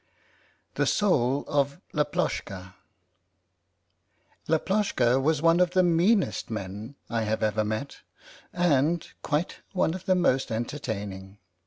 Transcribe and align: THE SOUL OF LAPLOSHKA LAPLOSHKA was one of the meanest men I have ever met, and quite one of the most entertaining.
THE 0.73 0.87
SOUL 0.87 1.43
OF 1.47 1.79
LAPLOSHKA 1.93 2.73
LAPLOSHKA 4.49 5.21
was 5.21 5.43
one 5.43 5.59
of 5.59 5.69
the 5.77 5.83
meanest 5.83 6.49
men 6.49 6.95
I 7.07 7.21
have 7.21 7.43
ever 7.43 7.63
met, 7.63 7.97
and 8.51 9.07
quite 9.21 9.59
one 9.73 9.93
of 9.93 10.05
the 10.05 10.15
most 10.15 10.51
entertaining. 10.51 11.37